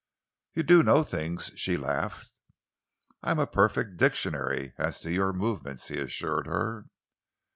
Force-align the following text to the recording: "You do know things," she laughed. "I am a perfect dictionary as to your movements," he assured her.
"You 0.55 0.63
do 0.63 0.81
know 0.81 1.03
things," 1.03 1.51
she 1.55 1.77
laughed. 1.77 2.39
"I 3.21 3.29
am 3.29 3.37
a 3.37 3.45
perfect 3.45 3.97
dictionary 3.97 4.73
as 4.79 4.99
to 5.01 5.11
your 5.11 5.31
movements," 5.31 5.89
he 5.89 5.99
assured 5.99 6.47
her. 6.47 6.85